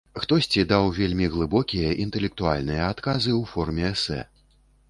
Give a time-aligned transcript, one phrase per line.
[0.21, 4.19] Хтосьці даў вельмі глыбокія, інтэлектуальныя адказы ў форме эсэ.